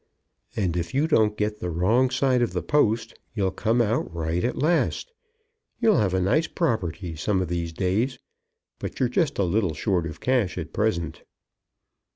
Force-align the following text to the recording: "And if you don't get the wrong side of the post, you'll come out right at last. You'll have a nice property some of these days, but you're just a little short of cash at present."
"And 0.55 0.75
if 0.75 0.95
you 0.95 1.05
don't 1.07 1.37
get 1.37 1.59
the 1.59 1.69
wrong 1.69 2.09
side 2.09 2.41
of 2.41 2.53
the 2.53 2.63
post, 2.63 3.13
you'll 3.35 3.51
come 3.51 3.83
out 3.83 4.11
right 4.11 4.43
at 4.43 4.57
last. 4.57 5.13
You'll 5.79 5.99
have 5.99 6.15
a 6.15 6.19
nice 6.19 6.47
property 6.47 7.15
some 7.15 7.39
of 7.39 7.49
these 7.49 7.71
days, 7.71 8.17
but 8.79 8.99
you're 8.99 9.09
just 9.09 9.37
a 9.37 9.43
little 9.43 9.75
short 9.75 10.07
of 10.07 10.19
cash 10.19 10.57
at 10.57 10.73
present." 10.73 11.21